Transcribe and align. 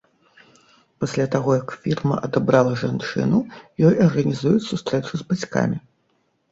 Пасля 1.03 1.25
таго 1.35 1.51
як 1.59 1.75
фірма 1.83 2.15
адабрала 2.29 2.73
жанчыну, 2.85 3.43
ёй 3.91 3.95
арганізуюць 4.09 4.67
сустрэчу 4.71 5.13
з 5.23 5.31
бацькамі. 5.33 5.77